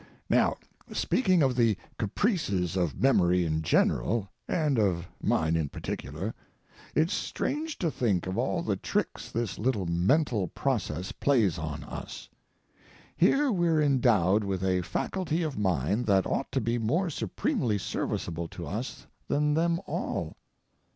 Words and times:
Now, 0.31 0.57
speaking 0.91 1.43
of 1.43 1.55
the 1.55 1.77
caprices 1.99 2.75
of 2.75 2.99
memory 2.99 3.45
in 3.45 3.61
general, 3.61 4.27
and 4.47 4.79
of 4.79 5.07
mine 5.21 5.55
in 5.55 5.69
particular, 5.69 6.33
it's 6.95 7.13
strange 7.13 7.77
to 7.77 7.91
think 7.91 8.25
of 8.25 8.35
all 8.35 8.63
the 8.63 8.75
tricks 8.77 9.29
this 9.29 9.59
little 9.59 9.85
mental 9.85 10.47
process 10.47 11.11
plays 11.11 11.59
on 11.59 11.83
us. 11.83 12.29
Here 13.15 13.51
we're 13.51 13.79
endowed 13.79 14.43
with 14.43 14.63
a 14.63 14.81
faculty 14.81 15.43
of 15.43 15.55
mind 15.59 16.07
that 16.07 16.25
ought 16.25 16.51
to 16.53 16.61
be 16.61 16.79
more 16.79 17.11
supremely 17.11 17.77
serviceable 17.77 18.47
to 18.47 18.65
us 18.65 19.05
than 19.27 19.53
them 19.53 19.79
all. 19.85 20.35